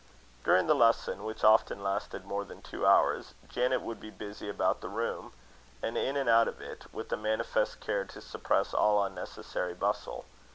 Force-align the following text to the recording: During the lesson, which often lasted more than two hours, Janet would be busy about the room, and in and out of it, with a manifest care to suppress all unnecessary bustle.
During 0.43 0.65
the 0.65 0.73
lesson, 0.73 1.23
which 1.25 1.43
often 1.43 1.83
lasted 1.83 2.25
more 2.25 2.43
than 2.43 2.63
two 2.63 2.87
hours, 2.87 3.35
Janet 3.47 3.83
would 3.83 3.99
be 3.99 4.09
busy 4.09 4.49
about 4.49 4.81
the 4.81 4.89
room, 4.89 5.31
and 5.83 5.95
in 5.95 6.17
and 6.17 6.27
out 6.27 6.47
of 6.47 6.59
it, 6.59 6.91
with 6.91 7.11
a 7.13 7.17
manifest 7.17 7.79
care 7.81 8.05
to 8.05 8.19
suppress 8.19 8.73
all 8.73 9.03
unnecessary 9.05 9.75
bustle. 9.75 10.25